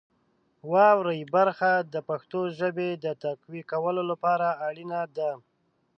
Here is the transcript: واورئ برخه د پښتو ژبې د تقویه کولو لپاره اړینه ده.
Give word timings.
واورئ 0.71 1.21
برخه 1.35 1.71
د 1.93 1.95
پښتو 2.09 2.41
ژبې 2.59 2.89
د 3.03 3.05
تقویه 3.23 3.63
کولو 3.71 4.03
لپاره 4.11 4.47
اړینه 4.67 5.01
ده. 5.17 5.31